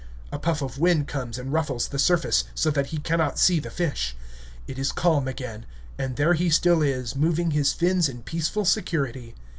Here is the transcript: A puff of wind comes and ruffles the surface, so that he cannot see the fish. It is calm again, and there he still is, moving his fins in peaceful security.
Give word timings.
A 0.31 0.39
puff 0.39 0.63
of 0.63 0.79
wind 0.79 1.07
comes 1.07 1.37
and 1.37 1.53
ruffles 1.53 1.87
the 1.89 1.99
surface, 1.99 2.45
so 2.55 2.71
that 2.71 2.87
he 2.87 2.97
cannot 2.97 3.37
see 3.37 3.59
the 3.59 3.69
fish. 3.69 4.17
It 4.65 4.79
is 4.79 4.91
calm 4.91 5.27
again, 5.27 5.67
and 5.95 6.15
there 6.15 6.33
he 6.33 6.49
still 6.49 6.81
is, 6.81 7.15
moving 7.15 7.51
his 7.51 7.71
fins 7.71 8.09
in 8.09 8.23
peaceful 8.23 8.65
security. 8.65 9.35